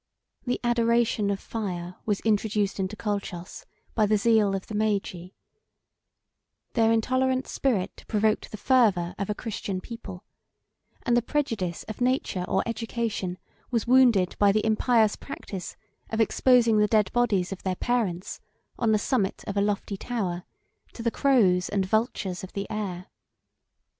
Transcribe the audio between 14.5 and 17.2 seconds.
the impious practice of exposing the dead